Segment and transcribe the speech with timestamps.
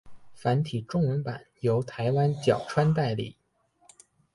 [0.33, 3.35] 繁体中文版由台湾角川代理。